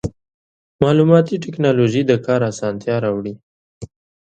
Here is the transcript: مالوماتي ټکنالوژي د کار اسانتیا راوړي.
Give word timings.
مالوماتي 0.81 1.35
ټکنالوژي 1.45 2.01
د 2.05 2.11
کار 2.25 2.41
اسانتیا 2.51 2.95
راوړي. 3.05 3.33